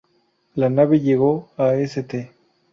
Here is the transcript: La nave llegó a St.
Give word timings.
La 0.55 0.67
nave 0.71 0.99
llegó 0.99 1.49
a 1.57 1.75
St. 1.75 2.31